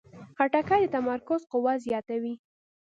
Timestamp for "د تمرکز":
0.89-1.41